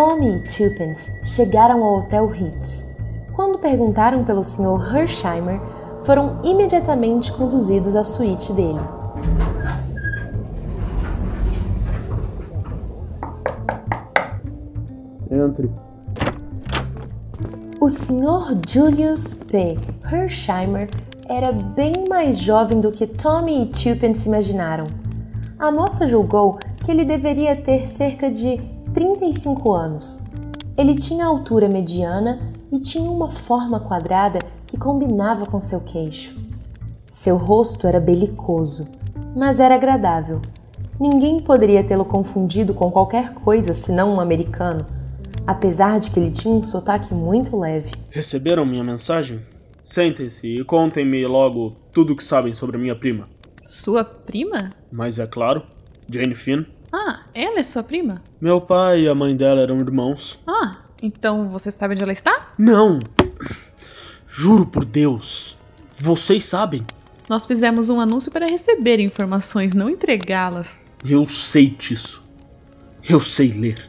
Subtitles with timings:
[0.00, 2.88] Tommy e Tuppence chegaram ao Hotel Ritz.
[3.36, 4.96] Quando perguntaram pelo Sr.
[4.96, 5.60] Hersheimer,
[6.04, 8.80] foram imediatamente conduzidos à suíte dele.
[15.30, 15.70] Entre.
[17.78, 18.58] O Sr.
[18.66, 19.76] Julius P.
[20.10, 20.88] Hersheimer
[21.28, 24.86] era bem mais jovem do que Tommy e Tuppence imaginaram.
[25.58, 30.22] A moça julgou que ele deveria ter cerca de 35 anos.
[30.76, 32.40] Ele tinha altura mediana
[32.72, 36.36] e tinha uma forma quadrada que combinava com seu queixo.
[37.08, 38.88] Seu rosto era belicoso,
[39.36, 40.40] mas era agradável.
[40.98, 44.86] Ninguém poderia tê-lo confundido com qualquer coisa senão um americano,
[45.46, 47.92] apesar de que ele tinha um sotaque muito leve.
[48.10, 49.40] Receberam minha mensagem?
[49.84, 53.28] Sentem-se e contem-me logo tudo o que sabem sobre minha prima.
[53.64, 54.70] Sua prima?
[54.90, 55.62] Mas é claro,
[56.08, 56.64] Jane Finn.
[56.92, 58.22] Ah, ela é sua prima?
[58.40, 60.40] Meu pai e a mãe dela eram irmãos.
[60.46, 62.48] Ah, então você sabe onde ela está?
[62.58, 62.98] Não!
[64.28, 65.56] Juro por Deus!
[65.96, 66.84] Vocês sabem?
[67.28, 70.78] Nós fizemos um anúncio para receber informações, não entregá-las.
[71.08, 72.22] Eu sei disso.
[73.08, 73.88] Eu sei ler.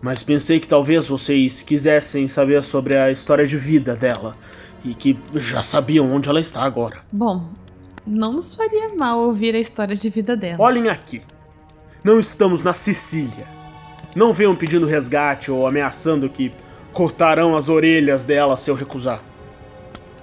[0.00, 4.36] Mas pensei que talvez vocês quisessem saber sobre a história de vida dela
[4.84, 6.98] e que já sabiam onde ela está agora.
[7.12, 7.48] Bom,
[8.06, 10.62] não nos faria mal ouvir a história de vida dela.
[10.62, 11.22] Olhem aqui.
[12.04, 13.46] Não estamos na Sicília.
[14.14, 16.52] Não venham pedindo resgate ou ameaçando que
[16.92, 19.20] cortarão as orelhas dela se eu recusar.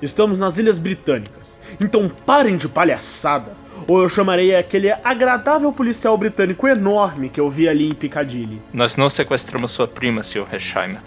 [0.02, 1.60] Estamos nas Ilhas Britânicas.
[1.80, 3.56] Então parem de palhaçada,
[3.88, 8.62] ou eu chamarei aquele agradável policial britânico enorme que eu vi ali em Piccadilly.
[8.74, 10.48] Nós não sequestramos sua prima, Sr.
[10.52, 11.02] Hersheimer.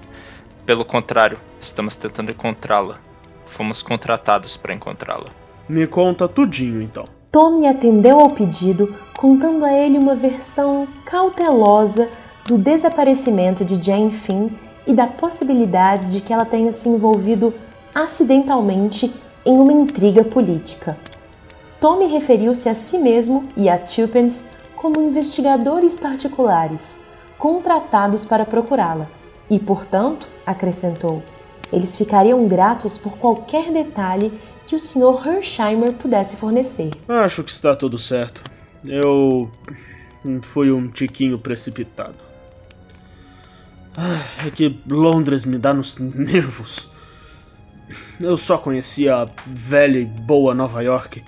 [0.67, 2.99] Pelo contrário, estamos tentando encontrá-la.
[3.47, 5.27] Fomos contratados para encontrá-la.
[5.67, 7.05] Me conta tudinho então.
[7.31, 12.09] Tommy atendeu ao pedido, contando a ele uma versão cautelosa
[12.47, 14.49] do desaparecimento de Jane Finn
[14.87, 17.53] e da possibilidade de que ela tenha se envolvido
[17.95, 19.13] acidentalmente
[19.45, 20.97] em uma intriga política.
[21.79, 24.45] Tommy referiu-se a si mesmo e a Tuppence
[24.75, 26.99] como investigadores particulares,
[27.37, 29.07] contratados para procurá-la,
[29.51, 31.23] e, portanto, acrescentou,
[31.73, 34.33] eles ficariam gratos por qualquer detalhe
[34.69, 35.27] que o Sr.
[35.27, 36.91] Hersheimer pudesse fornecer.
[37.09, 38.43] Acho que está tudo certo.
[38.87, 39.51] Eu
[40.43, 42.17] fui um tiquinho precipitado.
[43.97, 46.89] Ah, é que Londres me dá nos nervos.
[48.21, 51.25] Eu só conhecia a velha e boa Nova York.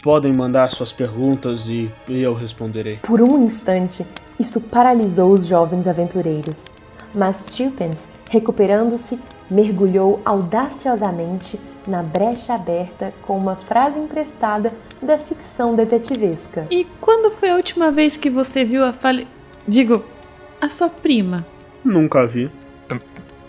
[0.00, 2.98] Podem mandar suas perguntas e eu responderei.
[2.98, 4.06] Por um instante,
[4.38, 6.66] isso paralisou os jovens aventureiros.
[7.14, 9.18] Mas Tuppence, recuperando-se,
[9.52, 16.66] mergulhou audaciosamente na brecha aberta com uma frase emprestada da ficção detetivesca.
[16.70, 19.26] E quando foi a última vez que você viu a fale...
[19.66, 20.04] Digo,
[20.60, 21.46] a sua prima?
[21.84, 22.50] Nunca vi.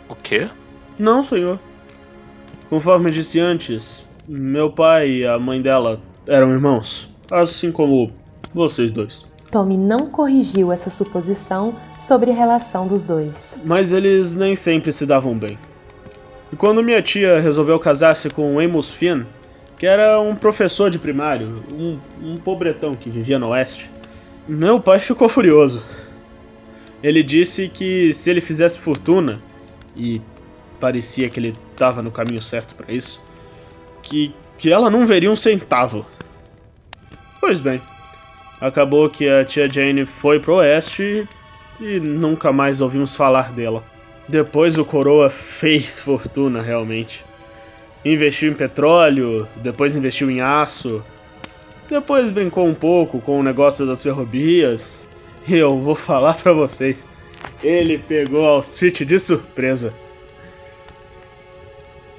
[0.09, 0.50] O quê?
[1.00, 1.59] Não, senhor.
[2.69, 8.12] Conforme disse antes, meu pai e a mãe dela eram irmãos, assim como
[8.53, 9.25] vocês dois.
[9.52, 13.59] Tommy não corrigiu essa suposição sobre a relação dos dois.
[13.63, 15.58] Mas eles nem sempre se davam bem.
[16.53, 19.24] E quando minha tia resolveu casar-se com Amos Finn,
[19.75, 23.90] que era um professor de primário, um, um pobretão que vivia no oeste,
[24.47, 25.84] meu pai ficou furioso.
[27.02, 29.40] Ele disse que se ele fizesse fortuna,
[29.97, 30.22] e
[30.80, 33.19] parecia que ele estava no caminho certo para isso,
[34.03, 36.06] que, que ela não veria um centavo.
[37.40, 37.81] Pois bem,
[38.62, 41.28] acabou que a tia Jane foi pro oeste
[41.81, 43.84] e nunca mais ouvimos falar dela.
[44.28, 47.26] Depois o Coroa fez fortuna realmente.
[48.06, 51.04] Investiu em petróleo, depois investiu em aço,
[51.90, 55.08] depois brincou um pouco com o negócio das ferrovias.
[55.48, 57.10] E eu vou falar para vocês,
[57.62, 59.94] ele pegou a Street de surpresa.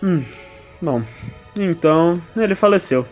[0.03, 0.23] Hum,
[0.81, 1.03] bom,
[1.57, 3.07] então ele faleceu.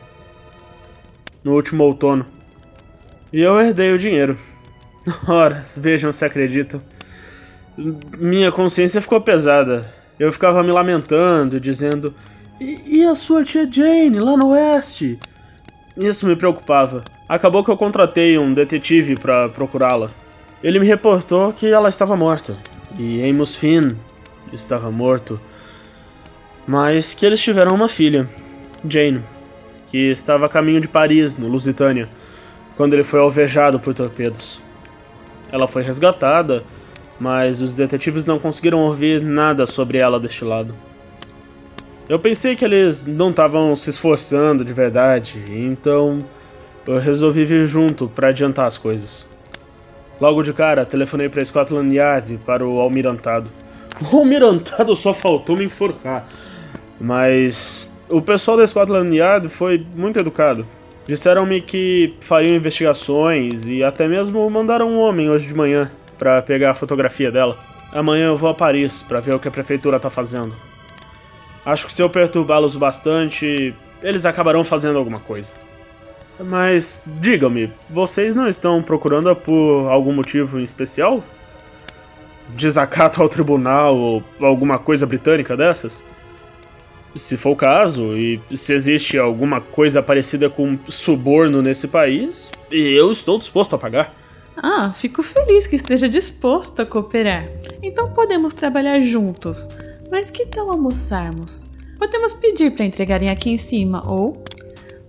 [1.43, 2.27] No último outono.
[3.33, 4.39] E eu herdei o dinheiro.
[5.27, 6.81] Ora, vejam se acreditam.
[8.19, 9.83] Minha consciência ficou pesada.
[10.19, 12.15] Eu ficava me lamentando, dizendo:
[12.61, 15.19] E, e a sua tia Jane lá no oeste?
[15.97, 17.05] Isso me preocupava.
[17.29, 20.11] Acabou que eu contratei um detetive para procurá-la.
[20.63, 22.57] Ele me reportou que ela estava morta.
[22.99, 23.93] E Amos Finn
[24.53, 25.41] estava morto
[26.67, 28.29] mas que eles tiveram uma filha,
[28.89, 29.23] Jane,
[29.87, 32.09] que estava a caminho de Paris, no Lusitânia,
[32.77, 34.61] quando ele foi alvejado por torpedos.
[35.51, 36.65] Ela foi resgatada,
[37.23, 40.75] mas os detetives não conseguiram ouvir nada sobre ela deste lado.
[42.09, 46.19] Eu pensei que eles não estavam se esforçando de verdade, então
[46.85, 49.25] eu resolvi vir junto para adiantar as coisas.
[50.21, 53.49] Logo de cara, telefonei para Scotland Yard para o almirantado.
[54.13, 56.27] O almirantado só faltou me enforcar.
[56.99, 60.67] Mas o pessoal da Scotland Yard foi muito educado.
[61.07, 65.89] Disseram-me que fariam investigações e até mesmo mandaram um homem hoje de manhã
[66.23, 67.59] para pegar a fotografia dela.
[67.91, 70.55] Amanhã eu vou a Paris para ver o que a prefeitura tá fazendo.
[71.67, 75.53] Acho que se eu perturbá-los bastante, eles acabarão fazendo alguma coisa.
[76.39, 81.19] Mas digam-me, vocês não estão procurando por algum motivo em especial?
[82.51, 86.05] Desacato ao tribunal ou alguma coisa britânica dessas?
[87.17, 93.11] Se for o caso, e se existe alguma coisa parecida com suborno nesse país, eu
[93.11, 94.22] estou disposto a pagar.
[94.57, 97.49] Ah, fico feliz que esteja disposto a cooperar.
[97.83, 99.69] Então podemos trabalhar juntos.
[100.11, 101.67] Mas que tal almoçarmos?
[101.99, 104.43] Podemos pedir para entregarem aqui em cima ou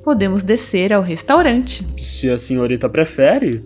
[0.03, 1.85] podemos descer ao restaurante.
[1.97, 3.59] Se a senhorita prefere,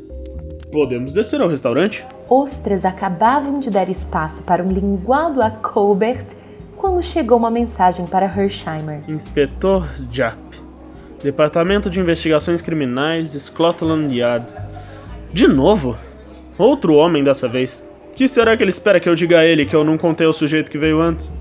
[0.71, 2.06] podemos descer ao restaurante.
[2.29, 6.25] Os três acabavam de dar espaço para um linguado a Colbert
[6.75, 9.01] quando chegou uma mensagem para Hersheimer.
[9.07, 10.38] Inspetor Japp,
[11.24, 14.45] Departamento de Investigações Criminais, Scotland Yard.
[15.33, 15.97] De novo?
[16.57, 17.88] Outro homem dessa vez.
[18.15, 20.33] Que será que ele espera que eu diga a ele que eu não contei ao
[20.33, 21.31] sujeito que veio antes?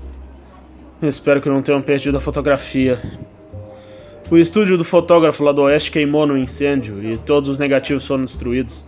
[1.01, 2.99] Espero que não tenham perdido a fotografia.
[4.29, 8.25] O estúdio do fotógrafo lá do oeste queimou no incêndio e todos os negativos foram
[8.25, 8.85] destruídos.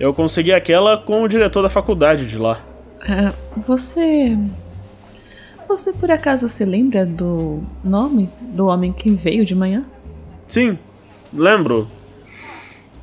[0.00, 2.60] Eu consegui aquela com o diretor da faculdade de lá.
[3.02, 4.36] Uh, você.
[5.68, 9.84] Você por acaso se lembra do nome do homem que veio de manhã?
[10.48, 10.78] Sim,
[11.32, 11.86] lembro.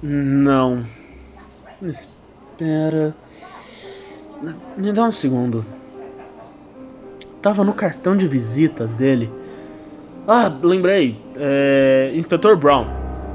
[0.02, 0.84] Não.
[1.82, 3.16] Espera.
[4.78, 5.66] Me dá um segundo.
[7.42, 9.32] Tava no cartão de visitas dele.
[10.28, 11.20] Ah, lembrei.
[11.36, 12.12] É.
[12.14, 12.86] Inspetor Brown.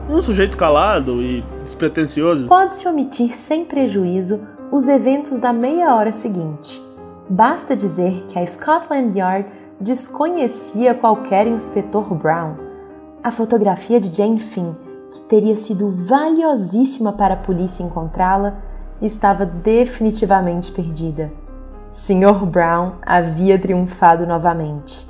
[0.08, 2.46] Um sujeito calado e despretensioso.
[2.46, 4.40] Pode-se omitir sem prejuízo
[4.70, 6.81] os eventos da meia hora seguinte.
[7.28, 9.46] Basta dizer que a Scotland Yard
[9.81, 12.54] desconhecia qualquer inspetor Brown.
[13.22, 14.75] A fotografia de Jane Finn,
[15.11, 18.58] que teria sido valiosíssima para a polícia encontrá-la,
[19.00, 21.32] estava definitivamente perdida.
[21.88, 22.44] Sr.
[22.47, 25.06] Brown havia triunfado novamente.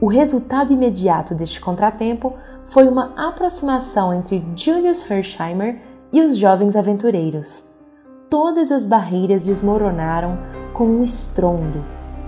[0.00, 2.34] O resultado imediato deste contratempo
[2.64, 5.80] foi uma aproximação entre Julius Hersheimer
[6.12, 7.70] e os jovens aventureiros.
[8.30, 10.38] Todas as barreiras desmoronaram
[10.72, 11.84] com um estrondo,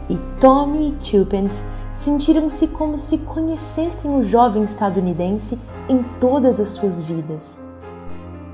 [0.09, 7.01] e Tommy e Tuppence sentiram-se como se conhecessem o jovem estadunidense em todas as suas
[7.03, 7.65] vidas.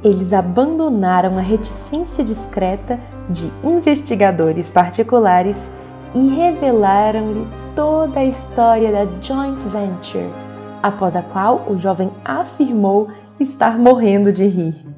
[0.02, 2.98] Eles abandonaram a reticência discreta
[3.28, 5.70] de investigadores particulares
[6.14, 10.28] e revelaram-lhe toda a história da joint venture,
[10.82, 13.08] após a qual o jovem afirmou
[13.38, 14.92] estar morrendo de rir.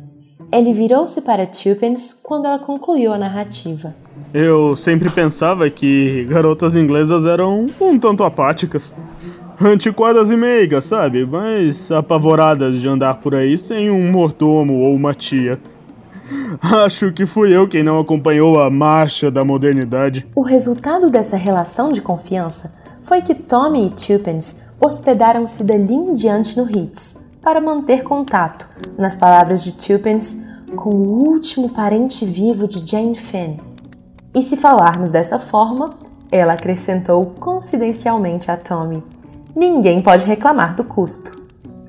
[0.51, 3.95] Ele virou-se para Tuppence quando ela concluiu a narrativa.
[4.33, 8.95] Eu sempre pensava que garotas inglesas eram um tanto apáticas.
[9.61, 11.25] Antiquadas e meigas, sabe?
[11.25, 15.59] Mas apavoradas de andar por aí sem um mordomo ou uma tia.
[16.85, 20.27] Acho que fui eu quem não acompanhou a marcha da modernidade.
[20.35, 26.57] O resultado dessa relação de confiança foi que Tommy e Tuppence hospedaram-se dali em diante
[26.57, 30.43] no Ritz para manter contato, nas palavras de Tuppence,
[30.75, 33.59] com o último parente vivo de Jane Finn,
[34.35, 35.91] e se falarmos dessa forma,
[36.33, 39.01] ela acrescentou confidencialmente a Tommy:
[39.57, 41.41] Ninguém pode reclamar do custo.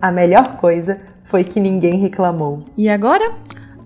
[0.02, 2.64] A melhor coisa foi que ninguém reclamou.
[2.78, 3.26] E agora,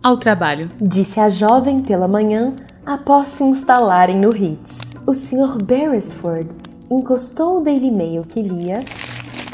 [0.03, 2.53] ao trabalho, disse a jovem pela manhã
[2.85, 4.79] após se instalarem no Ritz.
[5.05, 5.63] O Sr.
[5.63, 6.49] Beresford
[6.89, 8.83] encostou o Daily Mail que lia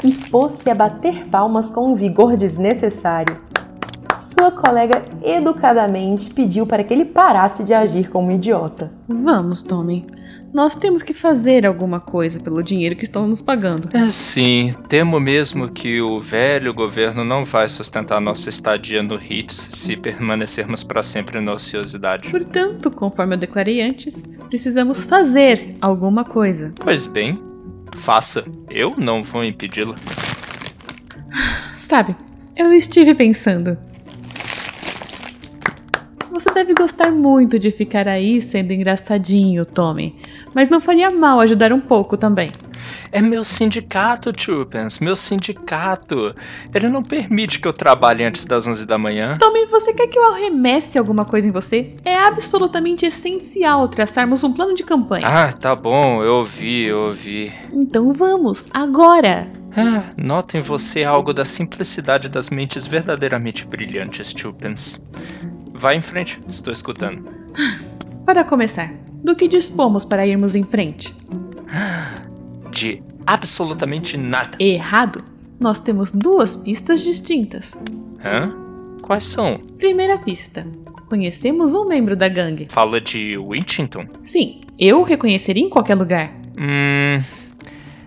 [0.02, 3.46] e pôs-se a bater palmas com um vigor desnecessário
[4.16, 8.90] sua colega educadamente pediu para que ele parasse de agir como um idiota.
[9.08, 10.06] Vamos, Tommy.
[10.56, 13.90] Nós temos que fazer alguma coisa pelo dinheiro que estão nos pagando.
[13.94, 19.68] É sim, temo mesmo que o velho governo não vai sustentar nossa estadia no HITS
[19.72, 22.30] se permanecermos para sempre na ociosidade.
[22.30, 26.72] Portanto, conforme eu declarei antes, precisamos fazer alguma coisa.
[26.80, 27.38] Pois bem,
[27.94, 28.42] faça.
[28.70, 29.94] Eu não vou impedi-la.
[31.76, 32.16] Sabe,
[32.56, 33.76] eu estive pensando.
[36.36, 40.14] Você deve gostar muito de ficar aí sendo engraçadinho, Tommy.
[40.54, 42.50] Mas não faria mal ajudar um pouco também.
[43.10, 46.36] É meu sindicato, Chupens, meu sindicato.
[46.74, 49.38] Ele não permite que eu trabalhe antes das 11 da manhã.
[49.38, 51.94] Tommy, você quer que eu arremesse alguma coisa em você?
[52.04, 55.26] É absolutamente essencial traçarmos um plano de campanha.
[55.26, 57.50] Ah, tá bom, eu ouvi, eu ouvi.
[57.72, 59.50] Então vamos, agora!
[59.74, 65.00] Ah, noto em você algo da simplicidade das mentes verdadeiramente brilhantes, Chupens.
[65.76, 67.30] Vá em frente, estou escutando.
[68.24, 68.90] Para começar,
[69.22, 71.14] do que dispomos para irmos em frente?
[72.70, 74.56] De absolutamente nada.
[74.58, 75.22] Errado.
[75.60, 77.74] Nós temos duas pistas distintas.
[78.24, 78.54] Hã?
[79.02, 79.58] Quais são?
[79.78, 80.66] Primeira pista.
[81.08, 82.66] Conhecemos um membro da gangue.
[82.70, 84.06] Fala de Winchington?
[84.22, 86.32] Sim, eu o reconheceria em qualquer lugar.
[86.58, 87.22] Hum.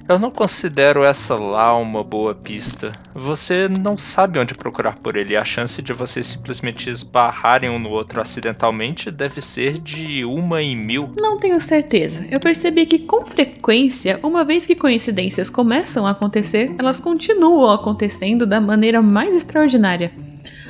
[0.10, 2.92] Eu não considero essa lá uma boa pista.
[3.14, 5.38] Você não sabe onde procurar por ele.
[5.38, 10.76] A chance de vocês simplesmente esbarrarem um no outro acidentalmente deve ser de uma em
[10.76, 11.12] mil.
[11.22, 12.26] Não tenho certeza.
[12.32, 18.48] Eu percebi que com frequência, uma vez que coincidências começam a acontecer, elas continuam acontecendo
[18.48, 20.12] da maneira mais extraordinária.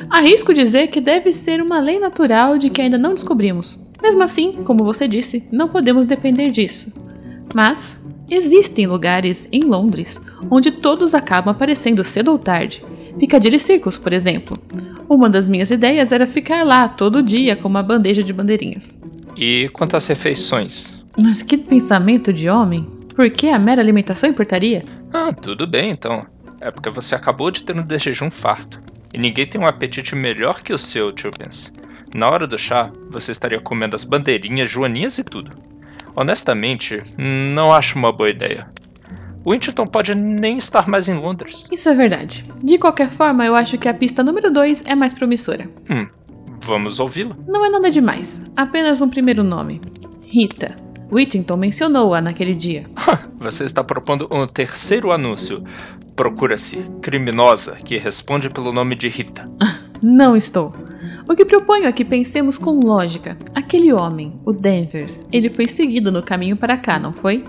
[0.10, 3.88] Arrisco dizer que deve ser uma lei natural de que ainda não descobrimos.
[4.04, 6.92] Mesmo assim, como você disse, não podemos depender disso.
[7.56, 12.84] Mas existem lugares em Londres onde todos acabam aparecendo cedo ou tarde.
[13.18, 14.58] Piccadilly Circus, por exemplo.
[15.08, 19.00] Uma das minhas ideias era ficar lá todo dia com uma bandeja de bandeirinhas.
[19.36, 21.02] E quanto às refeições?
[21.22, 22.88] Mas que pensamento de homem!
[23.16, 24.86] Por que a mera alimentação importaria?
[25.12, 26.26] Ah, tudo bem então.
[26.62, 28.80] É porque você acabou de ter um jejum farto.
[29.14, 31.74] E ninguém tem um apetite melhor que o seu, Tubens.
[32.14, 35.52] Na hora do chá, você estaria comendo as bandeirinhas, joaninhas e tudo.
[36.20, 38.68] Honestamente, não acho uma boa ideia.
[39.48, 41.66] Winterton pode nem estar mais em Londres.
[41.72, 42.44] Isso é verdade.
[42.62, 45.70] De qualquer forma, eu acho que a pista número 2 é mais promissora.
[45.90, 46.10] Hum,
[46.66, 47.38] vamos ouvi-la.
[47.48, 49.80] Não é nada demais, apenas um primeiro nome:
[50.22, 50.76] Rita.
[51.10, 52.86] Whittington mencionou-a naquele dia.
[53.40, 55.64] Você está propondo um terceiro anúncio.
[56.18, 59.50] Procura-se criminosa que responde pelo nome de Rita.
[60.04, 60.76] Não estou.
[61.30, 63.38] O que proponho é que pensemos com lógica.
[63.54, 67.44] Aquele homem, o Danvers, ele foi seguido no caminho para cá, não foi?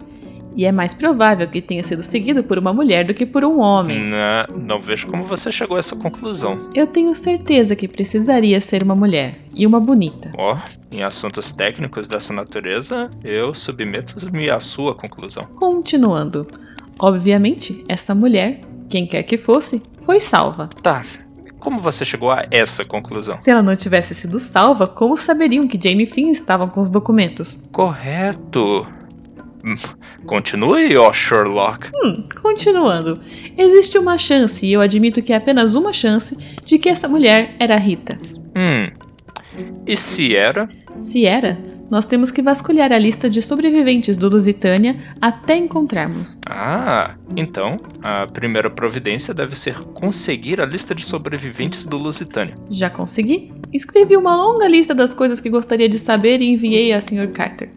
[0.55, 3.59] E é mais provável que tenha sido seguido por uma mulher do que por um
[3.59, 3.99] homem.
[3.99, 6.69] Não, não vejo como você chegou a essa conclusão.
[6.75, 9.33] Eu tenho certeza que precisaria ser uma mulher.
[9.55, 10.31] E uma bonita.
[10.37, 15.47] Ó, oh, em assuntos técnicos dessa natureza, eu submeto-me à sua conclusão.
[15.57, 16.47] Continuando.
[16.99, 18.61] Obviamente, essa mulher,
[18.91, 20.69] quem quer que fosse, foi salva.
[20.83, 21.03] Tá.
[21.61, 23.37] Como você chegou a essa conclusão?
[23.37, 26.91] Se ela não tivesse sido salva, como saberiam que Jane e Finn estavam com os
[26.91, 27.61] documentos?
[27.71, 28.89] Correto.
[30.25, 31.91] Continue, ó Sherlock.
[31.95, 33.21] Hum, continuando.
[33.57, 37.55] Existe uma chance, e eu admito que é apenas uma chance, de que essa mulher
[37.59, 38.19] era Rita.
[38.57, 38.91] Hum.
[39.87, 40.67] E se era?
[40.97, 41.59] Se era,
[41.91, 46.39] nós temos que vasculhar a lista de sobreviventes do Lusitânia até encontrarmos.
[46.47, 52.55] Ah, então a primeira providência deve ser conseguir a lista de sobreviventes do Lusitânia.
[52.71, 53.51] Já consegui.
[53.73, 57.29] Escrevi uma longa lista das coisas que gostaria de saber e enviei a Sr.
[57.33, 57.71] Carter.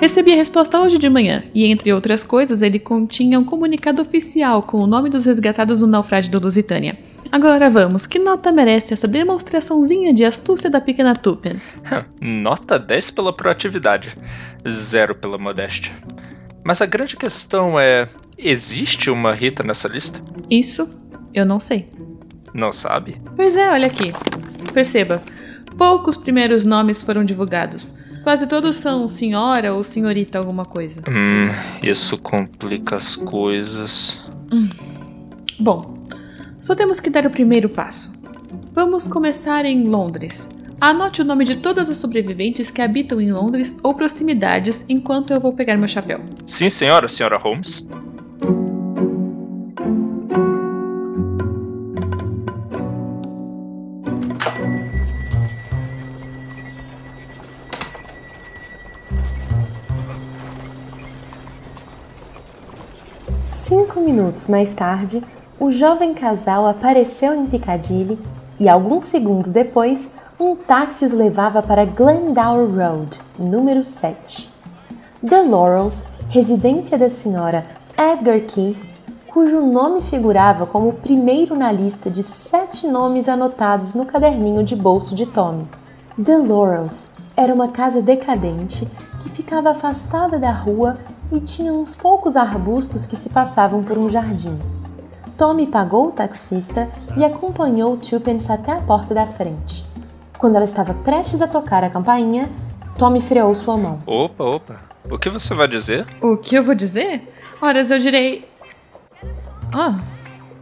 [0.00, 4.62] Recebi a resposta hoje de manhã, e entre outras coisas, ele continha um comunicado oficial
[4.62, 6.98] com o nome dos resgatados do naufrágio do Lusitânia.
[7.32, 11.80] Agora vamos, que nota merece essa demonstraçãozinha de astúcia da pequena Tupens?
[12.20, 14.16] nota 10 pela proatividade,
[14.68, 15.92] zero pela modéstia.
[16.64, 20.20] Mas a grande questão é: existe uma Rita nessa lista?
[20.50, 20.90] Isso
[21.32, 21.86] eu não sei.
[22.52, 23.22] Não sabe?
[23.36, 24.12] Pois é, olha aqui.
[24.72, 25.22] Perceba,
[25.78, 27.94] poucos primeiros nomes foram divulgados.
[28.24, 31.00] Quase todos são senhora ou senhorita alguma coisa.
[31.08, 31.44] Hum,
[31.82, 34.28] isso complica as coisas.
[34.52, 34.68] Hum.
[35.58, 35.94] Bom,
[36.60, 38.12] só temos que dar o primeiro passo.
[38.72, 40.48] Vamos começar em Londres.
[40.78, 45.40] Anote o nome de todas as sobreviventes que habitam em Londres ou proximidades enquanto eu
[45.40, 46.20] vou pegar meu chapéu.
[46.44, 47.86] Sim, senhora, senhora Holmes.
[63.42, 65.22] Cinco minutos mais tarde,
[65.60, 68.18] o jovem casal apareceu em Piccadilly
[68.58, 74.48] e, alguns segundos depois, um táxi os levava para Glendower Road, número 7.
[75.20, 77.66] The Laurels, residência da senhora
[77.98, 78.82] Edgar Keith,
[79.26, 84.74] cujo nome figurava como o primeiro na lista de sete nomes anotados no caderninho de
[84.74, 85.68] bolso de Tommy.
[86.16, 88.88] The Laurels era uma casa decadente
[89.22, 90.96] que ficava afastada da rua
[91.30, 94.58] e tinha uns poucos arbustos que se passavam por um jardim.
[95.40, 99.86] Tommy pagou o taxista e acompanhou Tupence até a porta da frente.
[100.36, 102.46] Quando ela estava prestes a tocar a campainha,
[102.98, 103.98] Tommy freou sua mão.
[104.04, 104.78] Opa, opa.
[105.10, 106.06] O que você vai dizer?
[106.20, 107.26] O que eu vou dizer?
[107.58, 108.46] Horas eu direi.
[109.74, 109.98] Oh,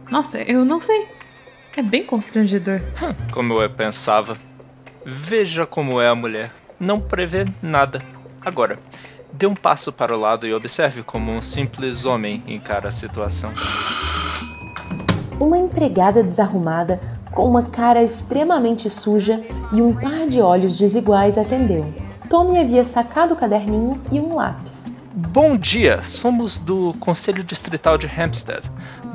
[0.09, 1.09] nossa, eu não sei.
[1.75, 2.79] É bem constrangedor.
[3.03, 4.37] Hum, como eu pensava.
[5.05, 6.53] Veja como é a mulher.
[6.79, 8.01] Não prevê nada.
[8.45, 8.79] Agora,
[9.31, 13.51] Dê um passo para o lado e observe como um simples homem encara a situação.
[15.39, 16.99] Uma empregada desarrumada
[17.31, 19.41] com uma cara extremamente suja
[19.71, 21.93] e um par de olhos desiguais, atendeu.
[22.29, 24.93] Tommy havia sacado o caderninho e um lápis.
[25.13, 28.61] Bom dia, somos do Conselho Distrital de Hampstead,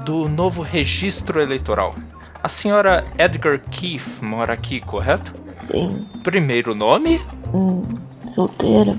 [0.04, 1.94] do novo registro eleitoral.
[2.42, 5.34] A senhora Edgar Keith mora aqui, correto?
[5.50, 5.98] Sim.
[6.22, 7.20] Primeiro nome?
[7.52, 7.84] Hum,
[8.26, 8.98] solteira.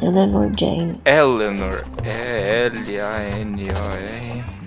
[0.00, 0.98] Eleanor Jane.
[1.04, 1.84] Eleanor.
[2.04, 4.59] É L-A-N-O-R.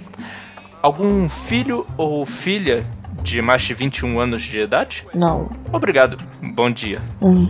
[0.84, 2.86] Algum filho ou filha
[3.22, 5.06] de mais de 21 anos de idade?
[5.16, 5.50] Não.
[5.72, 6.18] Obrigado.
[6.42, 7.00] Bom dia.
[7.22, 7.48] Hum,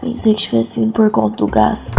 [0.00, 1.96] pensei que tivesse vindo por conta do gás.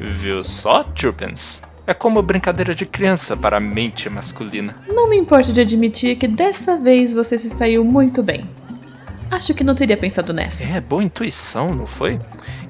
[0.00, 1.60] Viu só, Turpins?
[1.86, 4.74] É como brincadeira de criança para a mente masculina.
[4.88, 8.42] Não me importo de admitir que dessa vez você se saiu muito bem.
[9.36, 10.64] Acho que não teria pensado nessa.
[10.64, 12.18] É, boa intuição, não foi?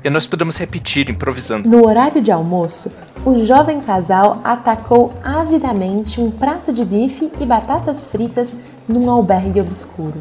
[0.02, 1.68] E nós podemos repetir, improvisando.
[1.68, 2.90] No horário de almoço,
[3.24, 8.58] o jovem casal atacou avidamente um prato de bife e batatas fritas
[8.88, 10.20] num albergue obscuro.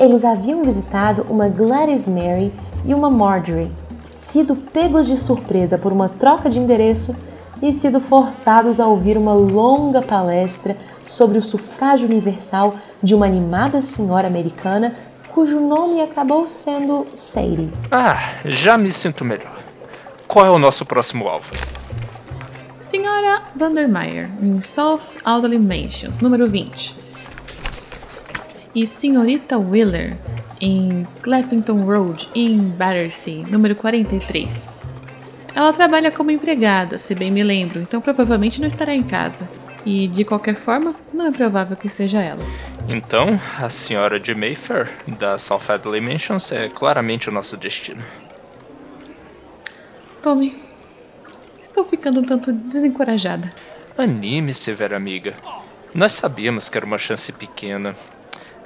[0.00, 2.52] Eles haviam visitado uma Gladys Mary
[2.84, 3.70] e uma Marjorie,
[4.12, 7.14] sido pegos de surpresa por uma troca de endereço
[7.62, 13.80] e sido forçados a ouvir uma longa palestra sobre o sufrágio universal de uma animada
[13.80, 14.94] senhora americana
[15.38, 17.70] cujo nome acabou sendo Sadie.
[17.92, 19.56] Ah, já me sinto melhor.
[20.26, 21.52] Qual é o nosso próximo alvo?
[22.80, 26.92] Senhora Vandermeyer, em South Alderley Mansions, número 20.
[28.74, 30.18] E Senhorita Wheeler,
[30.60, 34.68] em Clappington Road, em Battersea, número 43.
[35.54, 39.48] Ela trabalha como empregada, se bem me lembro, então provavelmente não estará em casa.
[39.88, 42.44] E, de qualquer forma, não é provável que seja ela.
[42.90, 48.04] Então, a senhora de Mayfair, da South Adley Mansions, é claramente o nosso destino.
[50.22, 50.62] Tommy,
[51.58, 53.50] estou ficando um tanto desencorajada.
[53.96, 55.34] Anime-se, velha amiga.
[55.94, 57.96] Nós sabíamos que era uma chance pequena.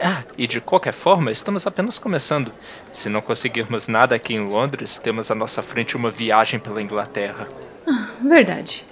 [0.01, 2.53] Ah, e de qualquer forma, estamos apenas começando.
[2.91, 7.47] Se não conseguirmos nada aqui em Londres, temos à nossa frente uma viagem pela Inglaterra.
[7.87, 8.85] Ah, verdade.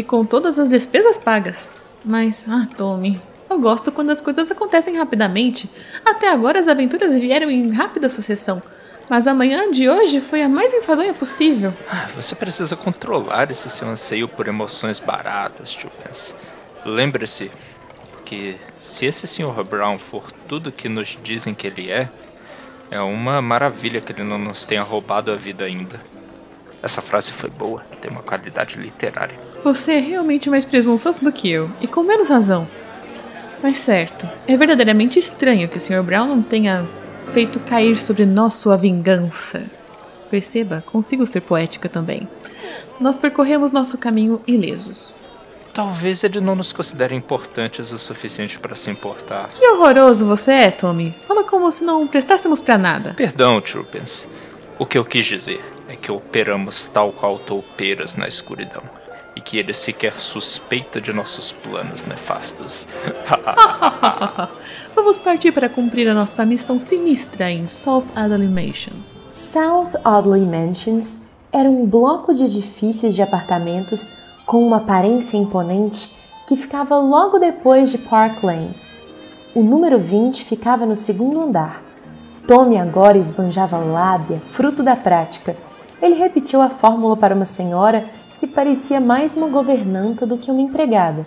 [0.00, 1.76] E com todas as despesas pagas.
[2.02, 5.68] Mas, ah, Tommy, eu gosto quando as coisas acontecem rapidamente.
[6.02, 8.62] Até agora as aventuras vieram em rápida sucessão.
[9.10, 11.74] Mas a manhã de hoje foi a mais enfadonha possível.
[11.86, 16.34] Ah, você precisa controlar esse seu anseio por emoções baratas, Chupens.
[16.86, 17.50] Lembre-se
[18.24, 19.62] que se esse Sr.
[19.62, 22.08] Brown for tudo que nos dizem que ele é,
[22.90, 26.00] é uma maravilha que ele não nos tenha roubado a vida ainda.
[26.82, 29.38] Essa frase foi boa, tem uma qualidade literária.
[29.62, 32.66] Você é realmente mais presunçoso do que eu, e com menos razão.
[33.62, 36.02] Mas certo, é verdadeiramente estranho que o Sr.
[36.02, 36.88] Brown não tenha
[37.32, 39.62] feito cair sobre nós sua vingança.
[40.30, 42.26] Perceba, consigo ser poética também.
[42.98, 45.12] Nós percorremos nosso caminho ilesos.
[45.74, 49.48] Talvez ele não nos considere importantes o suficiente para se importar.
[49.50, 51.14] Que horroroso você é, Tommy.
[51.28, 53.14] Fala como se não prestássemos para nada.
[53.14, 54.26] Perdão, Trupens.
[54.78, 58.82] O que eu quis dizer é que operamos tal qual toupeiras na escuridão.
[59.34, 62.86] E que ele sequer suspeita de nossos planos nefastos.
[64.94, 69.06] Vamos partir para cumprir a nossa missão sinistra em South Adley Mansions.
[69.26, 71.18] South Audley Mansions
[71.52, 76.08] era um bloco de edifícios de apartamentos com uma aparência imponente
[76.46, 78.74] que ficava logo depois de Park Lane.
[79.56, 81.82] O número 20 ficava no segundo andar.
[82.46, 85.56] Tommy agora esbanjava lábia, fruto da prática.
[86.02, 88.04] Ele repetiu a fórmula para uma senhora
[88.38, 91.26] que parecia mais uma governanta do que uma empregada,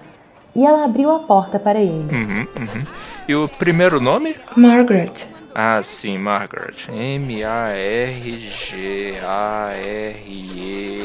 [0.55, 2.07] e ela abriu a porta para ele.
[2.11, 2.83] Uhum, uhum.
[3.27, 4.35] E o primeiro nome?
[4.55, 5.29] Margaret.
[5.55, 6.87] Ah, sim, Margaret.
[6.89, 7.43] M-A-R-G-A-R-E.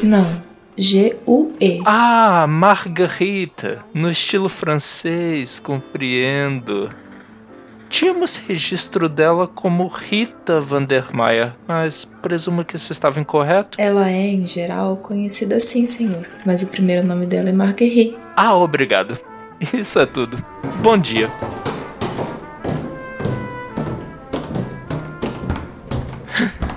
[0.03, 0.49] Não.
[0.77, 1.83] G-U-E.
[1.85, 3.85] Ah, Margarita.
[3.93, 6.89] No estilo francês, compreendo.
[7.89, 13.81] Tínhamos registro dela como Rita Vandermeyer, mas presumo que isso estava incorreto.
[13.81, 16.27] Ela é, em geral, conhecida assim, senhor.
[16.45, 18.19] Mas o primeiro nome dela é Marguerite.
[18.37, 19.19] Ah, obrigado.
[19.73, 20.37] Isso é tudo.
[20.83, 21.31] Bom dia.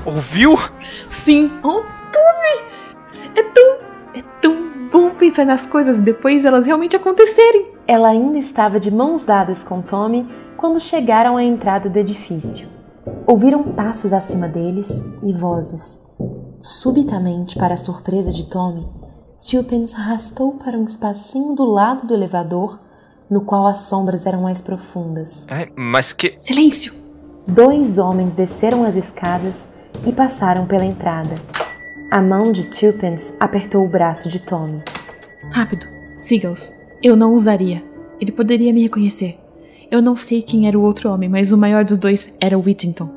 [0.06, 0.58] Ouviu?
[1.10, 2.62] Sim, oh, Tommy!
[3.36, 3.78] É tão.
[4.16, 7.66] É tão bom pensar nas coisas depois elas realmente acontecerem.
[7.86, 10.26] Ela ainda estava de mãos dadas com Tommy
[10.62, 12.70] quando chegaram à entrada do edifício.
[13.26, 16.00] Ouviram passos acima deles e vozes.
[16.62, 18.88] Subitamente, para a surpresa de Tommy,
[19.42, 22.80] Tulpens arrastou para um espacinho do lado do elevador,
[23.28, 25.48] no qual as sombras eram mais profundas.
[25.50, 26.38] Ai, mas que.
[26.38, 26.94] Silêncio!
[27.48, 29.74] Dois homens desceram as escadas
[30.06, 31.34] e passaram pela entrada.
[32.12, 34.84] A mão de Tulpens apertou o braço de Tommy.
[35.54, 35.88] Rápido,
[36.22, 36.72] siga-os.
[37.02, 37.84] Eu não usaria.
[38.20, 39.41] Ele poderia me reconhecer.
[39.92, 43.10] Eu não sei quem era o outro homem, mas o maior dos dois era Whittington.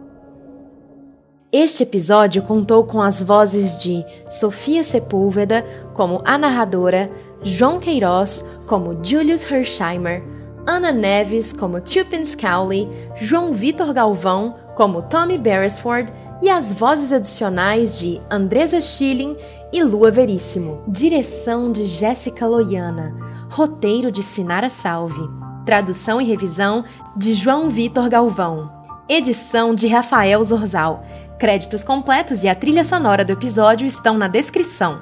[1.53, 7.09] Este episódio contou com as vozes de Sofia Sepúlveda como a narradora,
[7.45, 10.25] João Queiroz como Julius Hersheimer,
[10.67, 12.89] Ana Neves como Tupin Scowley,
[13.21, 19.37] João Vitor Galvão como Tommy Beresford e as vozes adicionais de Andresa Schilling
[19.73, 20.83] e Lua Veríssimo.
[20.89, 23.15] Direção de Jéssica Loiana.
[23.49, 25.44] Roteiro de Sinara Salve.
[25.65, 26.85] Tradução e revisão
[27.17, 28.71] de João Vitor Galvão.
[29.09, 31.05] Edição de Rafael Zorzal.
[31.39, 35.01] Créditos completos e a trilha sonora do episódio estão na descrição.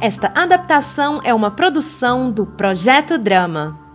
[0.00, 3.87] Esta adaptação é uma produção do Projeto Drama.